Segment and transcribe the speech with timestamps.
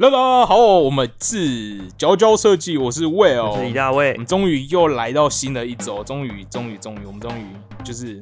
[0.00, 4.24] 大家好，我们是娇娇设计，我是 Will，我是李大卫我们。
[4.24, 7.44] 终于又来到新的一周，终于，终于，终于，我们终于
[7.82, 8.16] 就是，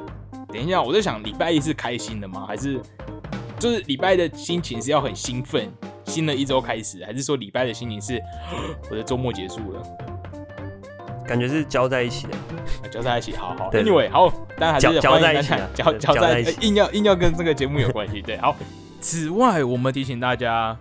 [0.49, 2.47] 等一下，我在想，礼拜一是开心的吗？
[2.49, 2.81] 还是
[3.59, 5.71] 就是礼拜的心情是要很兴奋，
[6.07, 8.19] 新的一周开始，还是说礼拜的心情是
[8.91, 9.83] 我的周末结束了，
[11.29, 18.57] 感觉是交在一起的，啊 交在一起，好好，Anyway，好，当然还是搅欢迎搅在一起啊大家搅对搅在一起呃硬要硬要跟这个节目有关系，对，好。
[18.99, 20.77] 此外，我们提醒大家，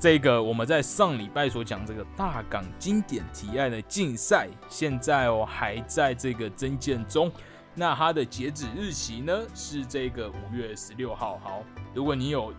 [0.00, 7.30] 这个我们在上礼拜所讲这个大港经典提案的竞赛，现在哦还在这个增建中。
[7.74, 11.38] 那它的截止日期呢是这个五月十六号。
[11.42, 11.62] 好，
[11.94, 12.52] 如果你有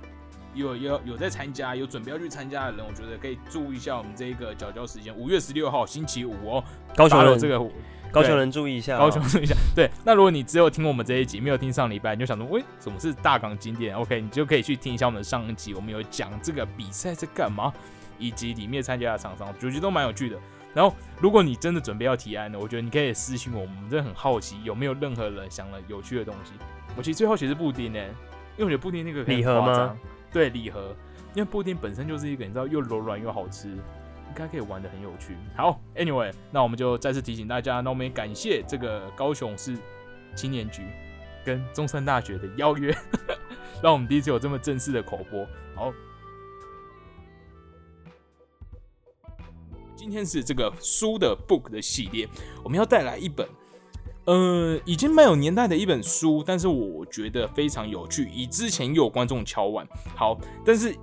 [0.53, 6.63] 有有有在参加，有准备要去参加的人，我觉得可以注意一下我们这个缴交时间，五月十六号星期五哦。
[6.95, 7.59] 高雄这个
[8.12, 9.55] 高雄人注意一下哦，高雄注意一下。
[9.76, 17.72] 对，那如果你只有听我们这一集，没有听上礼拜，你就想说，喂，什么是大港经典？OK，你就可以去听一下我们的上一集，我们有讲这个比赛在干嘛，
[18.17, 20.38] 以及里面参加的厂商，我觉得都蛮有趣的。
[20.73, 26.53] 然后，如果你真的准备要提案的，我觉得你可以私信我，我们真的很好奇有没有任何人想了有趣的东西。
[26.95, 28.00] 我其实最好奇是布丁呢、
[28.58, 29.95] 因为我觉得布丁那个礼盒吗？
[30.31, 30.95] 对，礼盒，
[31.33, 33.76] 因为布丁本身就是一个你知道又柔软又好吃，
[34.30, 35.35] 应该可以玩的很有趣。
[35.58, 39.77] 好，Anyway，那我们就再次提醒大家，那我们也感谢这个高雄市
[40.36, 40.83] 青年局
[41.44, 42.95] 跟中山大学的邀约，
[43.83, 45.45] 让我们第一次有这么正式的口播。
[45.75, 45.91] 好，
[49.95, 52.27] 今天是这个书的 book 的系列，
[52.64, 53.47] 我们要带来一本。
[54.25, 58.30] 呃，已经蛮有年代的一本书，但是我觉得非常有趣。
[58.30, 60.95] 以之前有观众敲碗，好，但是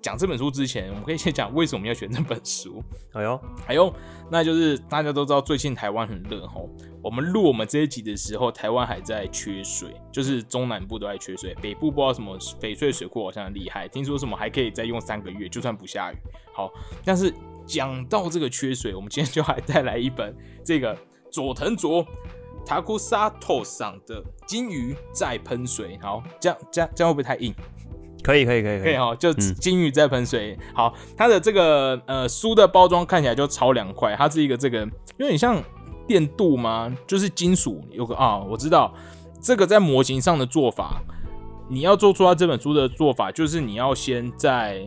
[0.00, 2.82] 讲这本书之前，我们可以先讲为什么要选这本书。
[3.12, 3.92] 哎呦，哎呦，
[4.30, 6.68] 那就是大家都知道最近台湾很热吼。
[7.02, 16.16] 我们录我们这一集的时候，台湾还在缺水，就是中南部都在缺水，北部不知道什么翡翠水库好像很厉害，听说什么还可以再用三个月，就算不下雨。
[16.52, 16.70] 好，
[17.04, 17.32] 但是
[17.66, 20.96] 讲到这个缺水，我们今天就还带来一本这个
[21.30, 22.04] 佐藤卓。
[22.66, 27.54] 塔库沙托上的金鱼在喷水，好，这样这样这样会不会太硬？
[28.28, 30.54] 可以可以可以可以哈，就嗯金鱼在喷水。
[30.74, 35.62] 好，它的这个呃书的包装看起来就超凉快，它是一个这个有点像
[36.06, 36.94] 电镀吗？
[37.06, 38.92] 就是金属有个啊，我知道
[39.40, 41.00] 这个在模型上的做法，
[41.70, 44.86] 你要做出它这本书的做法，就是你要先在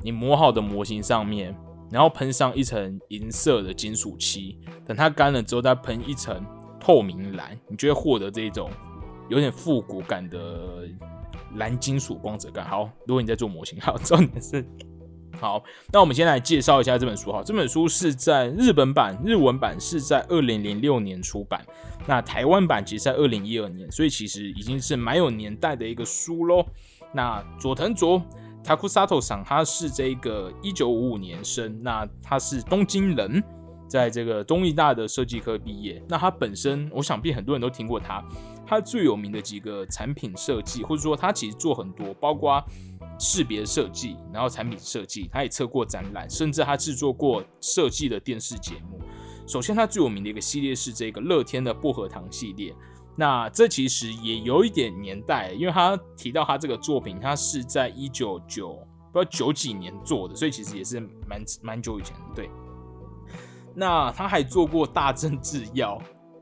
[0.00, 1.52] 你磨好的模型上面，
[1.90, 6.40] 然后喷上一层银色的金属漆，等它干了之后再喷一层
[6.78, 8.70] 透明蓝，你就会获得这种
[9.28, 10.86] 有点复古感的
[11.56, 12.66] 蓝金属光泽感。
[12.66, 14.64] 好，如果你在做模型，好， 重点是
[15.38, 15.62] 好，
[15.92, 17.32] 那我们先来介绍一下这本书。
[17.32, 21.64] 哈，这本书是在日本版日文版是在二零零六年出版，
[22.06, 26.64] 那台湾版其实在二零一二年，所以其实已经是蛮有年代的一个书喽。
[27.12, 28.22] 那佐藤卓
[28.62, 33.42] Takusato 桑他是这个一九五五年生，那他是东京人。
[33.88, 38.24] 在这个东艺大的设计科毕业，那他本身，我想必很多人都听过他。
[38.70, 42.64] 他最有名的几个产品设计，或者说他其实做很多，包括
[43.18, 49.00] 识别设计，然后产品设计，他也测过展览，甚至他制作过设计的电视节目。
[49.44, 52.72] 首先，他最有名的一个系列是这个乐天的薄荷糖系列。
[53.16, 58.68] 那这其实也有一点年代，因为他提到他这个作品，他是在一九九
[59.12, 62.22] 不知道九几年做的，所以其实也是蛮蛮久以前的。
[62.36, 62.48] 对。
[63.74, 66.00] 那他还做过大正制药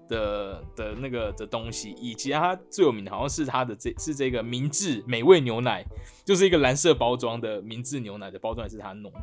[0.08, 5.84] 的的那个的东西，以及他最有名的好像是他的这是这个明治美味牛奶，
[6.24, 9.20] 就是一个蓝色包装的明治牛奶的包装也是他弄的。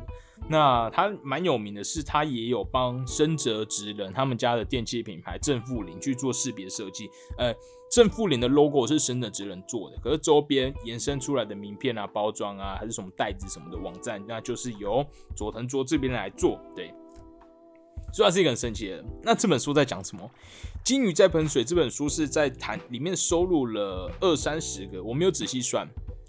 [0.48, 7.10] 那他蛮有名的是，他也有帮深泽直人他们家的电器品牌正负零去做识别设计。
[7.36, 7.52] 呃，
[7.90, 15.04] 正负零的 logo 是深泽直人做的，可是周边延伸出来的名片啊、包装啊，还是什么袋子什么的网站，那就是由
[15.34, 16.60] 佐藤卓这边来做。
[16.76, 16.94] 对。
[18.16, 19.04] 所以它是一个很神奇的。
[19.22, 20.22] 那这本书在讲什么？
[20.82, 25.86] 《金鱼在喷水》这本书是在谈里面收录了二三十个，我没有仔细算，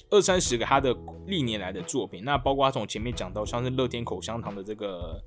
[0.09, 0.93] 二三十个他的
[1.27, 2.25] 历年来的作品。
[2.25, 5.17] 那包括他从前面讲到像是乐天口香糖的这个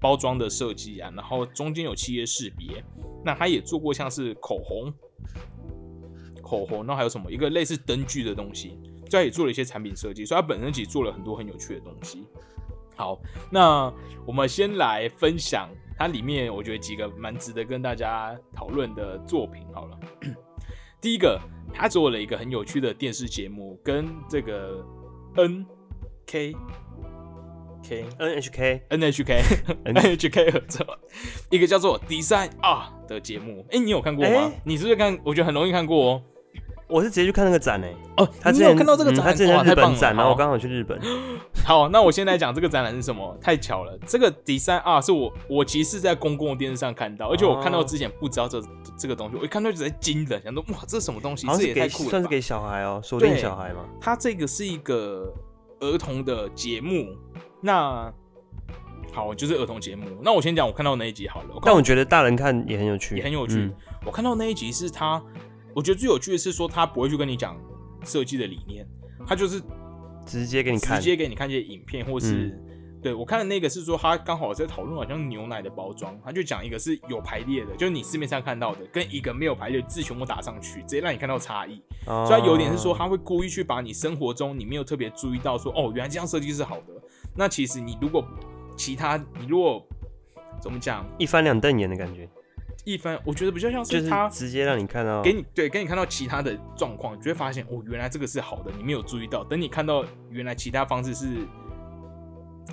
[0.00, 2.84] 包装的设计啊，然后中间有企业识别。
[3.24, 4.92] 那他也做过像是口红、
[6.42, 8.70] 口红，然后还有什么一个类似灯具的东西，
[9.08, 10.26] 所以他也做了一些产品设计。
[10.26, 12.26] 所以他本身其实做了很多很有趣的东西。
[12.96, 13.16] 好，
[13.48, 13.92] 那
[14.26, 15.70] 我们先来分享
[16.00, 19.66] 它里面我觉得几个蛮值得跟大家讨论的作品。
[19.74, 20.00] 好了，
[20.98, 21.38] 第一个，
[21.74, 24.82] 他做了一个很有趣的电视节目，跟这个
[25.36, 25.66] N
[26.26, 26.56] K
[27.86, 29.42] K NHK N H K
[29.84, 30.98] N H K 合作，
[31.50, 33.66] 一个叫做 Design R 的节目。
[33.70, 34.30] 哎、你有看过吗？
[34.30, 35.18] 诶你是不是看？
[35.22, 36.22] 我觉得很容易看过哦。
[36.90, 39.24] 我是直接去看那个展诶，哦，他之前你有看到这个展？
[39.24, 41.00] 嗯他之前在日本展，然后我好刚好去日本。
[41.64, 43.96] 好，那我先来讲这个展览是什么，太巧了。
[44.06, 48.60] 这个 Design R 是我我其实是在公共电视上看到，而且我看到之前不知道这
[48.98, 51.46] 这个东西，我一看到就在惊人，想说哇，这是什么东西？
[51.46, 52.10] 这好像也太酷了。
[52.10, 53.84] 算是给小孩哦，锁定小孩嘛。
[54.00, 55.32] 它这个是一个
[55.80, 57.08] 儿童的节目，
[57.60, 58.12] 那
[59.12, 60.06] 好，就是儿童节目。
[60.22, 63.56] 那我先讲我看到那一集好了，我但我觉得大人看也很有趣，也很有趣。
[63.56, 63.74] 嗯
[64.06, 65.22] 我看到那一集是他，
[65.74, 67.56] 我觉得最有趣的是说他不会去跟你讲
[68.04, 68.86] 设计的理念，
[69.26, 69.60] 他就是
[70.26, 71.04] 直接给你看直。
[71.04, 72.66] 接给你看一些影片，或是、嗯
[73.02, 81.82] 对我看的那个是说他刚好在讨论好像牛奶的包装，他就讲一个是有排列的，就是你市面上看到的，跟一个没有排列字全部打上去，直接让你看到差异。
[82.04, 86.88] 哦所以有点是说他会故意去把你生活中你没有特别注意到说哦，原来这样设计是好的。
[87.34, 88.22] 那其实你如果
[88.76, 89.82] 其他你如果
[90.60, 92.28] 怎么讲一翻两瞪眼的感觉，
[92.84, 99.44] 一番，我觉得比较像就是是他直接让你看到给你对，给你看到其他的状况，你就会发现哦，原来这个是好的，你没有注意到。
[99.44, 101.26] 等你看到原来其他方式是，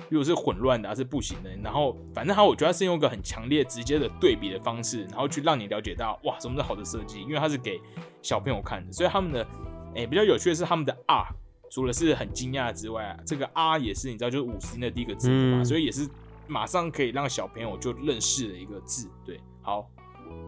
[0.08, 1.50] 如果是混乱的、啊，是不行的。
[1.62, 7.80] 然后反正他，我觉得他是用一个很强烈、直接的对比的方式，然后去让你了解到哇，什么是好的设计，因为他是给
[8.22, 9.46] 小朋友看的，所以他们的
[9.94, 11.26] 诶、比较有趣的是他们的 R，
[11.70, 16.08] 除了是很惊讶之外啊，这个 R 也是你知道就是五十音的第一个字嘛，嗯所以也是
[16.48, 19.08] 马上可以让小朋友就认识了一个字。
[19.24, 19.88] 对，好，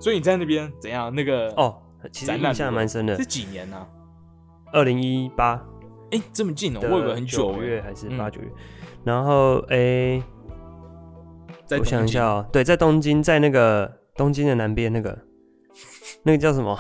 [0.00, 1.14] 所以你在那边怎样？
[1.14, 1.81] 那个哦，
[2.11, 3.25] 其实印象蛮深的是。
[3.25, 3.87] 几年呢、啊？
[4.73, 5.61] 二零一八
[6.12, 8.49] 哎、这么近哦、我以为很久九月还是嗯八九月，
[9.05, 10.20] 然后诶，
[11.79, 15.17] 我想一下哦，对，在东京，在那个东京的南边那个
[16.25, 16.76] 那个叫什么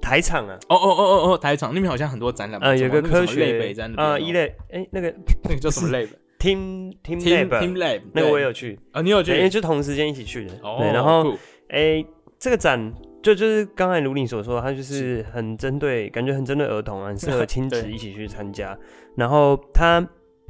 [0.00, 0.56] 台场啊？
[0.68, 5.12] 哦哦哦哦哦，台场那边好像很多展览，呃，有个科类学北在那边、啊，哦一类哎，那个
[5.44, 6.06] 那个叫什么类
[6.40, 9.48] Team Team Team Lab Team Lab 那个我也有去，啊，你有去因为？
[9.48, 10.54] 就同时间一起去的。
[10.62, 11.38] 哦，对，然后酷
[11.68, 12.04] 哎，
[12.38, 12.92] 这个展
[13.22, 18.76] 就就是刚才卢你所说的，它就是很针对，感觉很针对儿童啊，很适合 亲子一起去参加。
[19.14, 20.04] 然后它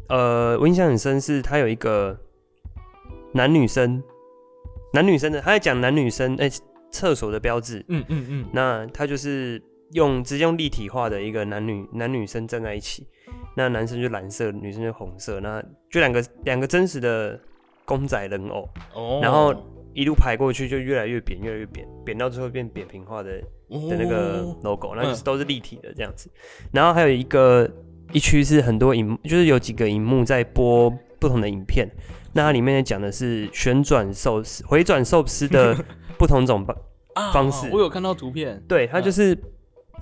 [0.09, 2.19] 呃，我印象很深是它有一个
[3.33, 4.03] 男女生
[4.93, 6.49] 男女生的，他在讲男女生哎
[6.91, 7.85] 厕所的标志。
[7.89, 13.07] 嗯嗯嗯，那他就是用直接用立体化的一个男女男女生站在一起，
[13.61, 17.39] 那男生就蓝色，女生就红色，那就两个两个真实的
[17.85, 19.55] 公仔人偶，哦，然后
[19.93, 23.33] 一路排过去就越来越扁，越来越扁，扁到最后变扁平化的
[23.69, 26.31] 的那个哦 logo，那就是嗯都是立体的这样子。
[26.73, 27.71] 然后还有一个
[28.13, 31.87] 一区是很多荧，就是有几个荧幕在播不同的影片。
[32.33, 35.77] 那它里面讲的是旋转寿司、回转寿司的
[36.17, 36.75] 不同种方。
[37.13, 39.37] 啊方式我有看到图片，对，它就是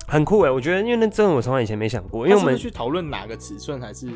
[0.09, 4.07] 很酷哎，我觉得因为那真的我从来以前没想过，因为我们是是去讨论哪个尺寸还是？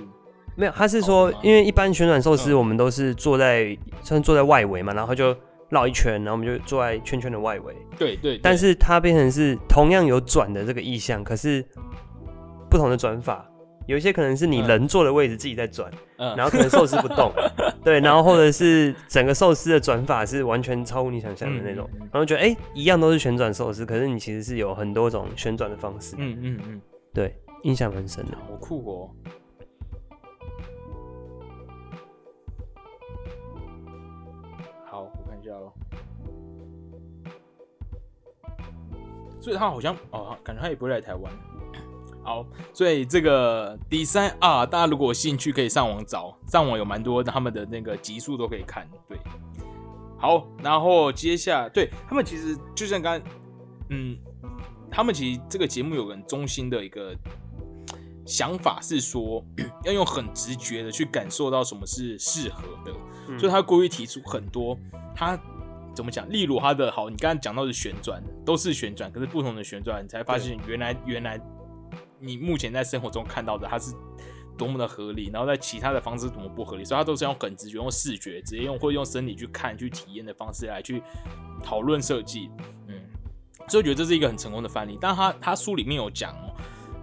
[0.55, 2.57] 没有，他是说因为一般旋转寿司嗯。
[2.57, 5.35] 我们都是坐在算是坐在外围嘛，然后就
[5.69, 7.75] 绕一圈，然后我们就坐在圈圈的外围。
[7.97, 11.65] 对对，但是它变成是同样有转的这个意向，可是
[12.69, 13.45] 不同的转法，
[13.85, 17.31] 有一些可能是你嗯人坐的位置自己在转，嗯，然后可能寿司不动，
[17.83, 26.81] 对，然后或者是整个寿司的转法是完全超乎你想象的那种，然后觉得哎、一样都是旋转寿司，可是你其实是有很多种旋转的方式，嗯嗯嗯，
[27.13, 28.37] 对，印象很深的。
[28.47, 29.09] 好酷哦。
[34.85, 35.73] 好，我看一下喽。
[39.41, 41.33] 所以他好像哦，感觉他也不会来台湾。
[42.23, 48.87] 好，所以这个 Design R，大家如果有兴趣可以上网找，上网有蛮多他们的那个集数都可以看。
[49.09, 49.17] 对，
[50.17, 53.31] 好，然后接下来对他们其实就像刚刚，
[53.89, 54.17] 嗯，
[54.89, 57.13] 他们其实这个节目有个很中心的一个
[58.25, 59.43] 想法是说，
[59.83, 62.93] 要用很直觉的去感受到什么是适合的，
[63.27, 64.77] 嗯所以他故意提出很多
[65.13, 65.37] 他
[65.93, 71.37] 怎么讲，例如他的好，你刚刚讲到的旋转都是旋转，可是不同的旋转，你才发现原来原来
[72.23, 73.93] 你目前在生活中看到的它是
[74.57, 81.03] 多么的合理，然后在其他的方式多么不合理，所以他都是用很直觉、用视觉、直接用或用身体去看、去体验的方式来去
[81.63, 82.49] 讨论设计，
[82.87, 83.01] 嗯，
[83.67, 84.97] 所以我觉得这是一个很成功的范例。
[85.01, 86.55] 但他他书里面有讲哦。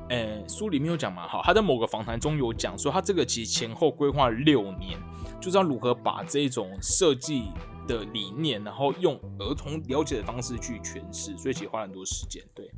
[0.09, 4.99] 呃，书里面有讲嘛，好，他在某个访谈中有讲说，他这个其实前后规划了六年，
[5.41, 7.45] 就是要如何把这种设计
[7.87, 12.43] 的理念，然后用儿童了解的方式去诠释，所以其实花了很多时间。
[12.53, 12.69] 对，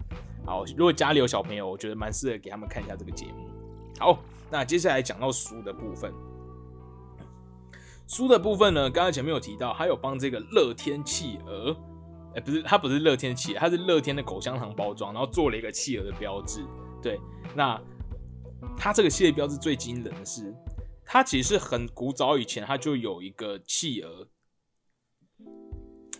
[0.44, 3.48] 好，如果家里有小朋友，我觉得蛮适合给他们看一下这个节目。
[3.98, 4.18] 好，
[4.50, 6.12] 那接下来讲到书的部分，
[8.08, 11.76] 书的部分呢，刚才前面有提到，还有帮这个乐天企鹅，
[12.34, 16.64] 哎、不是，它不是乐天企鹅，它是乐天的口香糖包装，然后做了一个企鹅的标志。
[17.00, 17.20] 对，
[17.54, 17.80] 那
[18.76, 20.52] 它这个系列标志最惊人的是，
[21.04, 24.26] 它其实是很古早以前它就有一个企鹅，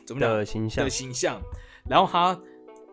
[0.06, 1.40] 怎么讲的形象的，形象，
[1.88, 2.40] 然后它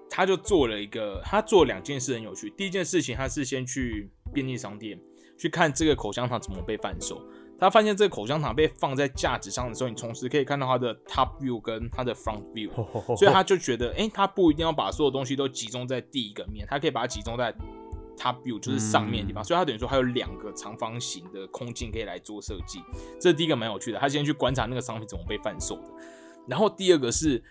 [0.10, 2.50] 他就做了一个，他做两件事很有趣。
[2.58, 5.00] 第一件事情，他是先去便利商店
[5.38, 7.22] 去看这个口香糖怎么被贩售。
[7.60, 12.72] 他发现这个口香糖被放在架子上的时候，你同时可以看到它的 top view 跟它的 front view，
[13.18, 17.54] 所以他就觉得，哎，他不一定要把所有东西都集中在第一个面，他可以把它集中在
[18.18, 19.44] top view，就是上面的地方。
[19.44, 22.80] 所以他等于说，还有两个长方形的空间可以来做设计。
[23.20, 24.00] 这是第一个蛮有趣的。
[24.00, 25.90] 他先去观察那个商品怎么被贩售的，
[26.48, 27.44] 然后第二个是。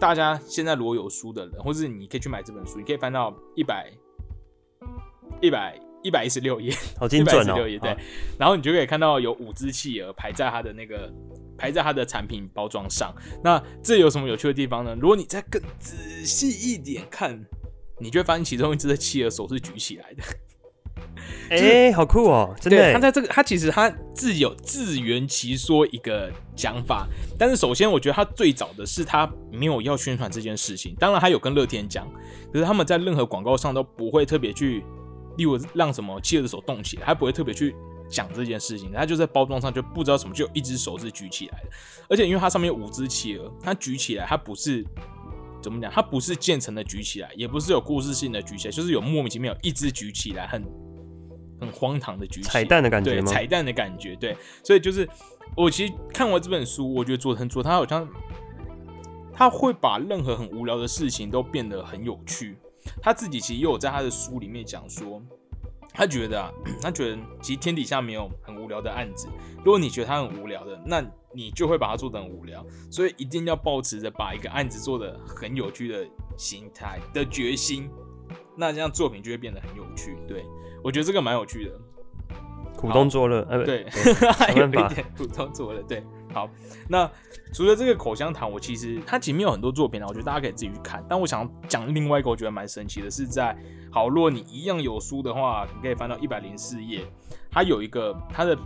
[0.00, 3.92] 大家现在如果有书的人，或者你可以去买这本书，你可以翻到一百
[5.42, 7.54] 一百一百一十六页，好精准哦。
[7.54, 7.96] 对，
[8.38, 11.12] 然后你就可以看到有五只企鹅排在它的那个
[11.58, 13.14] 排在它的产品包装上。
[13.44, 14.96] 那这有什么有趣的地方呢？
[14.98, 17.38] 如果你再更仔细一点看，
[17.98, 20.22] 你就会发现其中一只的企鹅手是举起来的。
[21.50, 22.54] 哎，好酷哦！
[22.60, 27.08] 真的，他在这个，他其实他自有自圆其说一个讲法。
[27.36, 30.94] 但是首先，我觉得他最早的是他没有要宣传这件事情。
[31.00, 32.06] 当然，他有跟乐天讲，
[32.52, 34.84] 可是他们在任何广告上都不会特别去，
[35.36, 37.74] 例如让什么企鹅的手动起来，他不会特别去
[38.08, 38.92] 讲这件事情。
[38.92, 41.70] 他就在包装上就不知道什么，就有一只手是举起来的。
[42.08, 44.84] 而且因为它上面有五只企鹅，它举起来，它不是
[45.60, 50.62] 怎么讲，它不是渐层的举起来，也不是有故事性的举起来，就是有莫名其妙一只举起来很。
[51.60, 53.26] 很荒唐的剧情，彩蛋的感觉吗？
[53.30, 55.08] 彩蛋的感觉，对，所以就是
[55.56, 58.08] 我其实看完这本书，我觉得佐藤卓他好像
[59.32, 62.56] 他会把任何很无聊的事情都变得很有趣。
[63.02, 65.22] 他自己其实也有在他的书里面讲说，
[65.92, 66.50] 他觉得啊，
[66.80, 69.28] 他觉得其实天底下没有很无聊的案子。
[69.58, 72.64] 如果你觉得他很无聊的，那你就会把它做的很无聊。
[72.90, 77.88] 所以一定要保持着把一个案子做的很有趣的心态的决心，
[78.60, 80.16] 那这样作品就会变得很有趣。
[80.28, 80.44] 对。
[80.82, 81.72] 我觉得这个蛮有趣的，
[82.74, 83.86] 苦中作乐，呃，对，
[84.32, 86.02] 还 有一点苦中作乐，对，
[86.32, 86.48] 好，
[86.88, 87.06] 那
[87.52, 91.04] 除了这个口香糖，我其实它前面有很多作品啊，我觉得大家可以自己去看。
[91.06, 93.54] 但我想讲另外一个，我觉得蛮神奇的，是在
[93.92, 97.04] 好，如果你一样有书的话，你可以翻到一百零四页，
[97.50, 98.56] 它有一个它的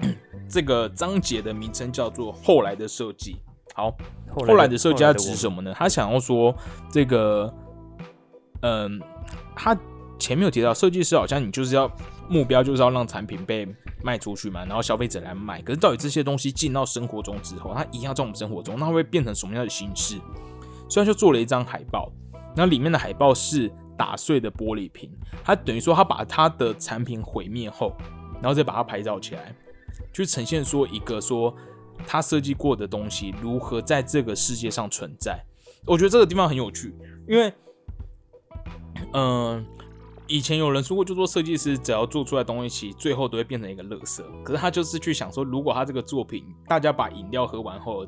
[0.50, 3.36] 这个章节的名称叫做“后来的设计”。
[3.74, 3.90] 好，
[4.34, 5.72] 后来的设计它指什么呢？
[5.74, 6.54] 他想要说
[6.90, 7.50] 这个，
[8.62, 9.00] 嗯，
[9.54, 9.76] 他。
[10.18, 11.86] 前面有提到，设计师好像你就是要
[12.26, 13.68] 目标就是要让产品被
[14.02, 15.60] 卖出去嘛，然后消费者来买。
[15.60, 20.18] 可是到底这些东西进到生活中之后，它一样在我们生活中，那会变成什么样的形式？
[20.88, 22.10] 虽然就做了一张海报，
[22.56, 25.10] 那里面的海报是打碎的玻璃瓶，
[25.44, 27.92] 它等于说他把他的产品毁灭后，
[28.40, 29.54] 然后再把它拍照起来，
[30.14, 31.54] 去呈现说一个说
[32.06, 35.38] 他设计过的东西如何在这个世界上存在。
[35.84, 36.94] 我觉得这个地方很有趣，
[37.28, 37.52] 因为，
[39.12, 39.66] 嗯。
[40.28, 44.20] 以前有人说过，就说设计师只要做出来东西，最后都会变成一个垃圾。
[44.42, 48.04] 可是他就是去想说，如果他这个作品，大家把饮料喝完后，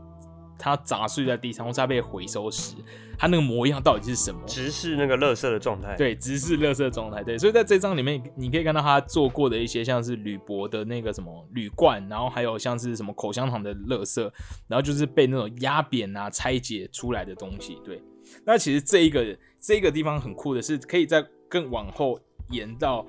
[0.59, 2.75] 它砸碎在地上，或是它被回收时，
[3.17, 4.41] 它那个模样到底是什么？
[4.45, 5.95] 直视那个垃圾的状态。
[5.97, 7.23] 对，直视垃圾的状态。
[7.23, 14.21] 对，所以在这张里面，你可以看到他做过的一些，像是铝箔的那个什么铝罐，然后还有像是什么口香糖的垃圾，
[14.67, 17.79] 然后就是被那种压扁啊、拆解出来的东西。
[17.85, 18.03] 对，
[18.45, 21.27] 那其实这一个这一个地方很酷的是，可以在。
[21.51, 22.21] 更往后
[22.51, 23.07] 延到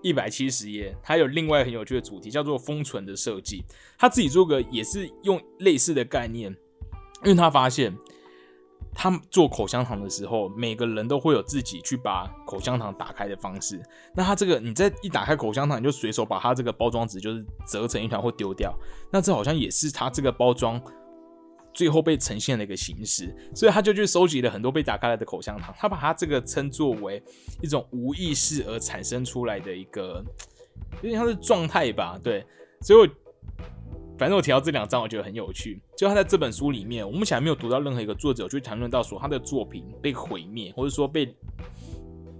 [0.00, 3.64] 一百七十页，它有另外很有趣的主题，叫做封存的设计。
[3.98, 6.52] 他自己做个也是用类似的概念，
[7.24, 7.92] 因为他发现
[8.94, 13.82] 他做口香糖的时候，每个人都会有自己去把口香糖打开的方式。
[14.14, 18.72] 那他这个，你在一打开口香糖，你就随手把它这个包装纸就是折成一团或丢掉。
[19.10, 20.80] 那这好像也是他这个包装。
[21.72, 27.22] 最后被呈现的一个形式，所以他就去收集了很多被打开来的口香糖，他把它这个称作为
[27.62, 30.22] 一种无意识而产生出来的一个
[30.96, 32.44] 有点像是状态吧，对。
[32.80, 33.06] 所以我
[34.18, 35.80] 反正我提到这两张，我觉得很有趣。
[35.96, 41.34] 就他在这本书里面，我目前还没有读到任何一个作者去谈论到说他的作品被毁灭，或者说被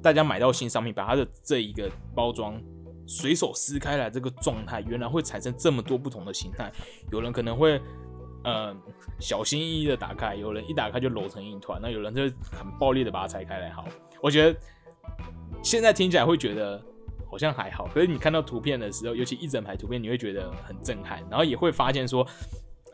[0.03, 2.61] 大家买到新商品，把他的这一个包装
[3.07, 6.73] 随手撕开来，这个状态原来会产生这么多不同的形态。
[7.13, 7.81] 有人可能会。
[8.45, 8.75] 嗯，
[9.19, 13.71] 小心翼翼的打开，有人一打开就揉成一团，那有人就很暴力的把它拆开来。
[13.71, 13.87] 好，
[14.23, 14.59] 我觉得
[15.63, 16.83] 现在听起来会觉得
[17.31, 22.27] 好像还好，可是你看到图片的时候，尤其一整排图片，你会觉得很震撼，然后也会发现说，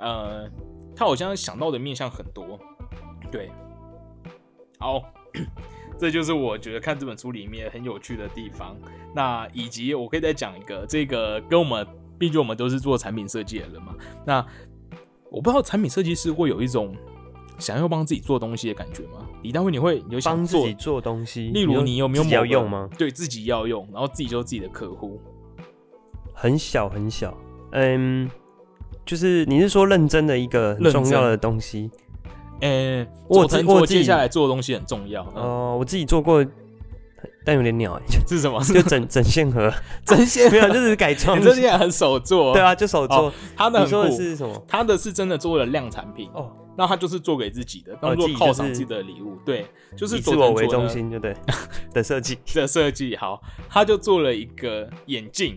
[0.01, 0.51] 呃，
[0.97, 2.59] 他好像想到的面向很多。
[3.31, 3.49] 对，
[4.81, 5.01] 好，
[5.97, 8.77] 这就是我觉得看这本书里面很有趣的地方。
[9.15, 11.87] 那以及我可以再讲一个，这个跟我们，
[12.19, 13.95] 毕竟我们都是做产品设计的人嘛，
[14.27, 14.45] 那。
[15.31, 16.95] 我不知道产品设计师会有一种
[17.59, 19.27] 想要帮自己做东西的感觉吗？
[19.43, 21.49] 李大卫，你会有想自己做东西？
[21.49, 22.89] 例如，你有没有要用吗？
[22.99, 25.21] 对自己要用，然后自己就是自己的客户。
[26.35, 27.37] 很小很小，
[27.73, 28.31] 嗯，
[29.05, 31.91] 就是你是说认真的一个重要的东西？
[32.61, 35.23] 嗯，我我接下来做的东西很重要。
[35.35, 36.45] 嗯，哦，我自己做过，
[37.47, 38.61] 但有点鸟欸， 是什么？
[38.65, 39.73] 就整 整线盒，
[40.05, 41.45] 整线没有，就是改装你。
[41.45, 42.53] 这现在很手做。
[42.53, 43.33] 对，啊，就手做。
[43.57, 44.17] 他的说的酷。
[44.17, 44.65] 是什么？
[44.67, 49.37] 他的是真的做了量产品，哦，那他就是做给自己的，当做犒赏自己的礼物。
[49.45, 49.65] 对，
[49.97, 51.33] 就是以自我为中心，就对
[51.95, 52.37] 的设计。
[52.53, 53.15] 的设计。
[53.17, 55.57] 好，他就做了一个眼镜。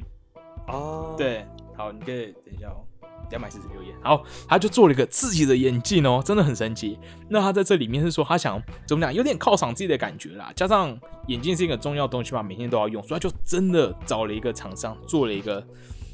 [0.67, 1.43] 哦，对，
[1.75, 2.85] 好，你可以等一下哦，
[3.29, 3.93] 两百四十六页。
[4.01, 6.97] 好，他就做了一个自己的眼镜哦，真的很神奇。
[7.27, 10.51] 那他在这里面是说，他想怎么讲，有点犒赏自己的感觉啦。
[10.55, 15.65] 加上眼镜是一个重要东西嘛，每天都要用，所以他就真的找了一个厂商做了一个，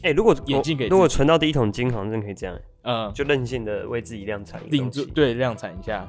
[0.01, 5.03] 哎，如果眼镜给如果存到第一桶金，好像真的可以这样，嗯，就任性的为自己量产一个定东西。
[5.03, 6.07] 做对量产一下。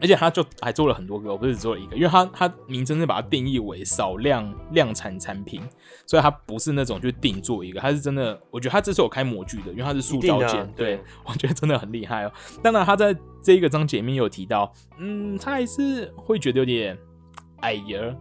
[0.00, 5.62] 而且他就还做了很多个，我不是只做了一个，因为他他名称是把它定义为少量量产产品，
[6.06, 12.32] 所以它不是那种就定做一个，它是真的，我觉得他这是有开模具的，因为它是塑一定的啊胶件，对对我觉得真的很厉害哦。
[12.62, 16.96] 当然，他在这一个章节里面有提到，嗯，他还是会觉得有点
[17.60, 18.16] 哎呀，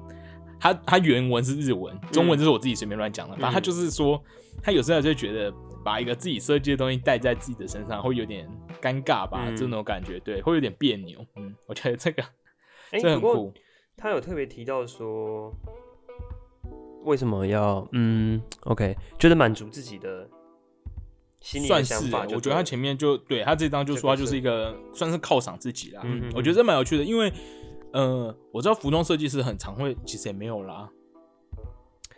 [0.59, 4.21] 他他原文是日文，中文就是我自己随便乱讲的，反正他就是说，
[4.63, 5.53] 他有时候就觉得
[5.83, 8.49] 把一个自己设计的东西带在自己的身上，会有点
[8.81, 11.23] 尴尬吧，嗯这种感觉，对，会有点别扭。
[11.35, 12.23] 嗯，我觉得这个
[12.91, 13.53] 哎，这很不过酷。
[13.95, 15.51] 他有特别提到说，
[17.03, 20.29] 为什么要嗯，OK，就是满足自己的
[21.39, 22.15] 心里的算是。
[22.35, 26.01] 我觉得他前面就对他这张就说他就是一个算是犒赏自己啦。
[26.03, 27.31] 嗯嗯嗯我觉得这蛮有趣的，因为
[27.91, 30.89] 呃，我知道服装设计师很常会，其实也没有啦，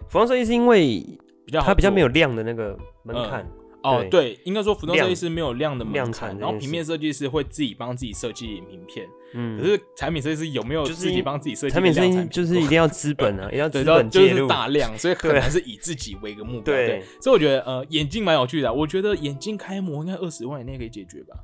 [0.10, 1.00] 服装设计是因为
[1.46, 3.50] 比较好它比较没有量的那个门槛，
[3.82, 16.64] 哦，对对，应该说服装设计量师没有量的门量槛，产然后平面设计师会自己帮自己设计名片，嗯，可是产品设计师有没有就是自己帮自己设计产品设计就是一定要资本啊， 一定要对，资然后就是大量，所以很对难是以自己为一个目标。
[16.64, 18.74] 对对，所以我觉得呃，眼镜蛮有趣的啊。
[18.74, 21.38] 我觉得眼镜开模应该二十万以内可以解决吧？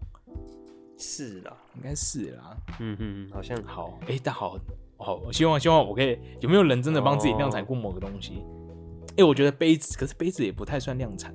[0.97, 2.57] 是啦，应该是啦。
[2.79, 4.57] 嗯嗯，好像好，哎，但好
[4.97, 8.41] 好，我希望希望我可以有没有人真的帮自己量产哦过某个东西？
[9.17, 11.33] 哎，我觉得杯子，可是杯子也不太算量产。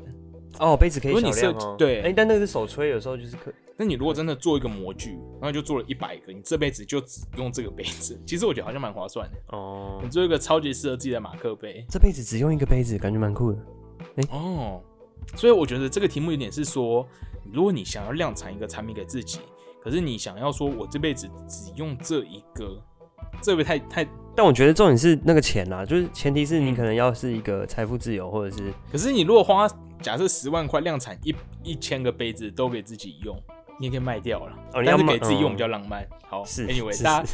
[0.58, 2.02] 哦，杯子可以如果你小量哦，设计对。
[2.02, 9.56] 哎，但那个是手吹，有时候就是可那你如果真的做一个模具，然后就做了一百个，你这辈子就只用这个杯子， 其实我觉得好像蛮划算的。
[9.56, 10.00] 哦。
[10.02, 13.58] 你，做一个超级适合自己的马克杯，这辈子只用一个杯子，感觉蛮酷的。
[14.30, 14.82] 哦，
[15.36, 17.06] 所以我觉得这个题目有点是说，
[17.52, 19.38] 如果你想要量产一个产品给自己，
[19.82, 22.76] 可是你想要说我这辈子只用这一个，
[23.40, 24.06] 这会不太太？
[24.36, 26.76] 但我觉得重点是那个钱啦，就是前提是你嗯。
[26.76, 29.68] 可能要是一个财富自由，或者是可是你如果花
[30.02, 33.36] 假设十万块量产一一千个杯子都给自己用，
[33.80, 34.52] 你也可以卖掉了。
[34.74, 36.06] 哦你要但是给自己用嗯比较浪漫。
[36.28, 37.28] 好是，anyway，是大家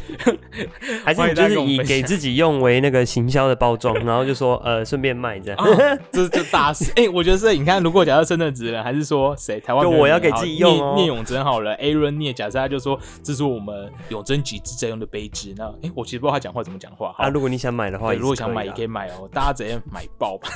[1.04, 5.59] 还是就是以给自己用为那个行销的包装，然后就说呃顺便卖这样。
[5.59, 6.90] 啊，这就大事。
[6.96, 15.52] 哎、我觉得是，你看，如果假设深圳职人，还是说谁台湾就我要给自己用哦聂聂永真好了，Aaron 聂，假设他就说这是我们永贞集资在用的杯子。
[15.59, 17.14] 那哎、我其实不知道他讲话怎么讲话。
[17.18, 20.48] 那啊，如果你想买的话如果想买也啊可以买哦，大家直接买爆吧。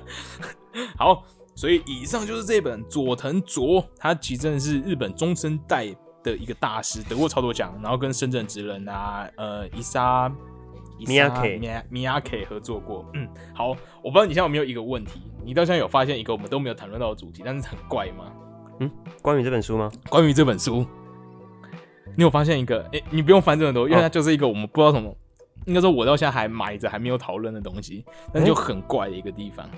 [0.96, 1.22] 好，
[1.56, 5.86] 所以以上就是这本佐藤卓，他其实真的是日本中生代
[6.22, 10.32] 的一个大师，得过超多奖，然后跟深圳职人啊，呃，伊莎。
[10.98, 13.68] 伊莎 Miyake 米亚米亚 K 合作过，嗯，好，
[14.02, 18.32] 我不知道你现在有没有一个问题，你到现在有发现一个我们都没有谈论到的主题，但是很怪吗？
[18.80, 18.90] 嗯
[19.20, 19.92] 关于这本书吗？
[20.08, 20.86] 关于这本书，
[22.16, 22.80] 你有发现一个？
[22.94, 25.14] 哎、你不用翻这么多，因为它就是一个我们不知道什么，
[25.66, 29.68] 应该说我到现在还埋着还没有讨论的东西，但就很怪的一个地方。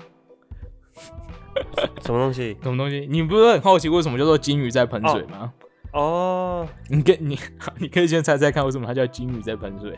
[2.01, 2.57] 什么东西？
[2.61, 3.07] 什么东西？
[3.09, 5.53] 你不是很好奇为什么叫做金鱼在喷水吗？
[5.93, 7.37] 哦，你跟你
[7.79, 9.97] 你可以先猜猜看，为什么它叫金鱼在喷水？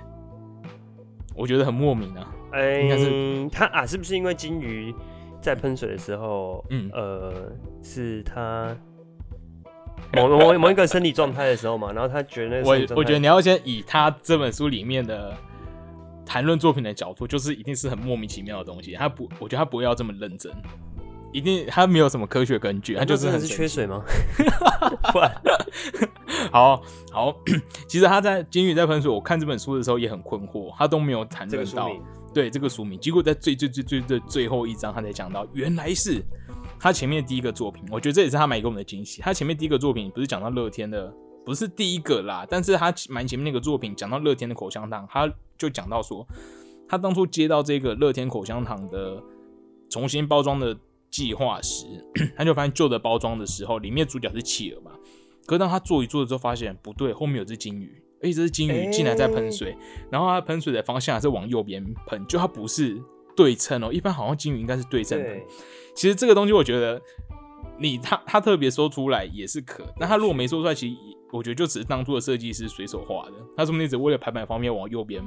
[1.35, 2.33] 我觉得很莫名啊。
[2.51, 4.93] 哎、应该是它啊，是不是因为金鱼
[5.41, 8.75] 在喷水的时候，嗯呃，是它
[10.13, 15.33] 某某某一个生理状态的时候嘛，然后他觉得那我我觉得你要先以他这本书里面的
[16.25, 18.93] 谈论作品的角度，就是一定是很莫名其妙的东西。
[18.93, 20.51] 他不，我觉得他不会要这么认真，
[21.33, 24.03] 一定他没有什么科学根据，他就是很神奇缺水吗？
[25.11, 25.41] 不然
[26.51, 27.35] 好好，
[27.87, 31.89] 其实他在《金鱼在喷水》，我看这本书的时候也很困惑，他都没有谈论到
[32.33, 36.23] 对这个书名，结果在最最最最最最后一章，他才讲到原来是
[36.79, 39.21] 他前面第一个作品，我觉得这也是他买给我们的惊喜。
[39.21, 41.13] 他前面第一个作品不是讲到乐天的，
[41.45, 46.27] 不是第一个啦，但是他蛮前面那个作品讲到乐天的口香糖，他就讲到说，
[46.89, 49.21] 他当初接到这个乐天口香糖的
[49.89, 50.75] 重新包装的
[51.11, 51.85] 计划时，
[52.35, 54.91] 他就发现旧的包装的时候，里面主角是企鹅嘛，
[55.45, 59.75] 可是当他做一做之后，发现不对，后面有只金鱼，而且这只金鱼竟然在喷水，
[60.09, 62.97] 然后它喷水的方向还是往右边喷，就它不是
[63.35, 65.41] 对称哦，一般好像金鱼应该是对称喷。
[65.95, 67.01] 其实这个东西我觉得
[67.81, 70.95] 你他他特别说出来也是可，那他如果没说出来，其实
[71.31, 75.23] 我觉得就只是当初的设计师随手画的，他说不定只为了排版方面往右边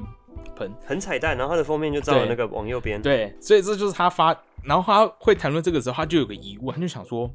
[0.55, 0.71] 喷。
[0.87, 3.03] 很彩蛋，然后他的封面就照了那个往右边。
[3.03, 7.29] 对，所以这就是他发，然后他会谈论这个时候，他就有个疑问，他就想说，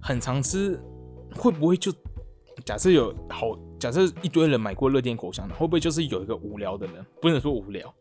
[0.00, 0.78] 很常吃
[1.34, 1.90] 会不会就
[2.64, 7.94] 假设有好，假设一堆人买过乐天口香糖，会不会就是有一个无聊的人，不能说无聊，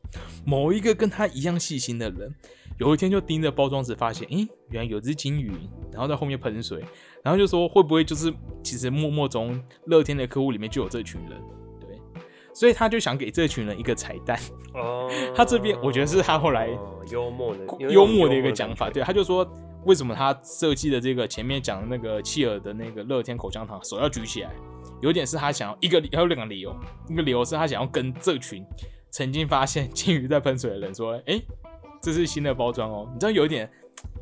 [0.46, 2.34] 某一个跟他一样细心的人，
[2.80, 5.52] 有一天就盯着包装纸，发现，诶，原来有只金鱼，
[5.92, 6.84] 然后在后面喷水，
[7.24, 11.40] 然后就说会不会就是其实默默中乐天的客户里面就有这群人，
[11.80, 11.90] 对，
[12.54, 14.40] 所以他就想给这群人一个彩蛋。
[14.74, 19.48] 哦，他这边我觉得是他后来哦幽默的幽默的一个讲法，对，他就说
[19.86, 24.52] 为什么他设计的这个前面讲的那个契尔的那个乐天口香糖手要举起来，
[25.02, 26.76] 有点是他想要一个理，还有两个理由，
[27.10, 28.64] 一个理由是他想要跟这群
[29.12, 31.42] 曾经发现 金鱼在喷水的人说，哎、
[32.02, 33.70] 这是新的包装哦，你知道有一点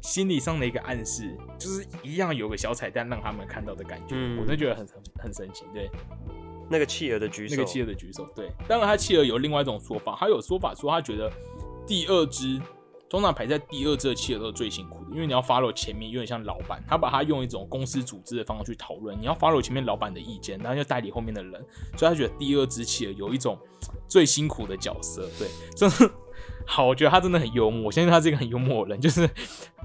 [0.01, 4.38] 心理上的一个暗示，就是一样有个小彩蛋让他们看到的感觉，嗯。
[4.38, 5.89] 我真的觉得很很很神奇，对。
[6.67, 11.31] 那个企鹅的举手，那个企鹅的举手，对，当然他企鹅有另外一种说法，他有说法说他觉得
[11.85, 12.59] 第二只
[13.07, 21.53] 通常排在第二只的企鹅都是最辛苦的，因为你要 follow 前面有点像老板，他把他用一种公司组织的方式去讨论，你要 follow 前面老板的意见，然后就代理后面的人，
[21.95, 23.57] 所以他觉得第二只企鹅有一种
[24.07, 26.13] 最辛苦的角色，对，真的
[26.65, 29.29] 好，我觉得他真的很幽默，我相信他是一个很幽默的人，就是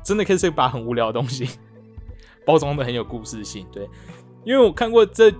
[0.04, 1.48] 真的可以是把很无聊的东西
[2.46, 3.88] 包装的很有故事性，对，
[4.44, 5.32] 因为我看过这。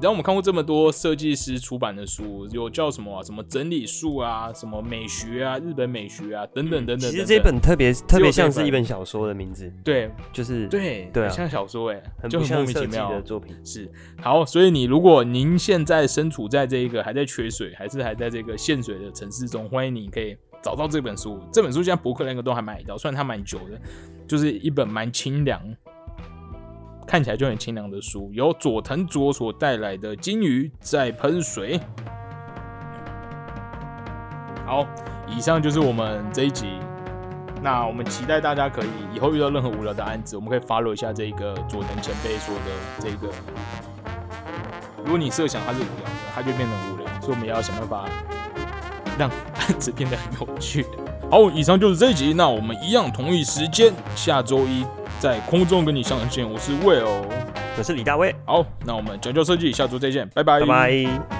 [0.00, 13.54] 然后我们看过这么多设计师出版的书，有叫什么啊、什么整理术啊，什么美学啊，日本美学啊，等等等等其实这本特别特别像是一本小说的名字，对就是对对啊像小说哎，很就很莫名其妙的作品。
[13.62, 13.90] 是
[14.22, 21.38] 好，所以你如果您现在身处在这一个还在缺水，还是还在这个限水的城市中，欢迎你可以找到这本书。
[21.52, 23.78] 这本书现在博客来都还买得到，虽然它蛮久的，
[24.26, 25.62] 就是一本蛮清凉，
[27.10, 31.76] 看起来就很清凉的书，由佐藤卓所带来的《金鱼在喷水》。
[34.64, 34.86] 好，
[35.26, 36.78] 以上就是我们这一集。
[37.60, 42.70] 那我们期待大家可以以后遇到任何无聊的案子，我们可以 follow 一下这个佐藤前辈说的
[43.00, 43.32] 这个。
[44.98, 48.08] 如果你设想它是无聊的，它就变成无聊，所以我们要想办法
[49.18, 50.86] 让案子变得很有趣。
[51.28, 54.86] 好，以上就是这一集，那我们一样同一时间，下周一
[55.20, 56.50] 在空中跟你相见。
[56.50, 57.22] 我是 Will，
[57.76, 61.39] 我是李大卫，好，那我们讲究设计，下周再见，拜拜，拜拜。